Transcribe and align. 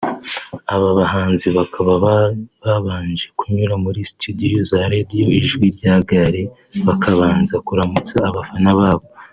aba 0.73 0.89
bahanzi 0.99 1.47
bakaba 1.57 1.93
babanje 2.65 3.25
kunyura 3.39 3.75
muri 3.85 3.99
Studio 4.11 4.57
za 4.69 4.79
radio 4.93 5.25
ijwi 5.39 5.65
rya 5.77 5.95
Gare 6.09 6.43
bakabanza 6.87 7.55
kuramutsa 7.67 8.15
abafana 8.29 8.71
babo 8.79 9.07